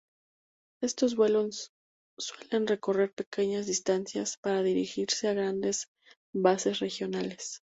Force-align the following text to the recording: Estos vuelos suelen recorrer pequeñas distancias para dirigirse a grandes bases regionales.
Estos 0.81 1.15
vuelos 1.15 1.73
suelen 2.17 2.65
recorrer 2.65 3.13
pequeñas 3.13 3.67
distancias 3.67 4.35
para 4.41 4.63
dirigirse 4.63 5.27
a 5.27 5.33
grandes 5.35 5.89
bases 6.33 6.79
regionales. 6.79 7.61